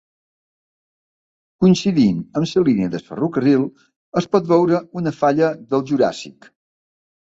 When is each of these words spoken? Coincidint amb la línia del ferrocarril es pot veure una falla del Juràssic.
Coincidint 1.65 2.23
amb 2.41 2.49
la 2.53 2.63
línia 2.69 2.91
del 2.95 3.05
ferrocarril 3.09 3.67
es 4.23 4.29
pot 4.37 4.49
veure 4.53 4.81
una 5.03 5.15
falla 5.23 5.55
del 5.75 5.85
Juràssic. 5.93 6.53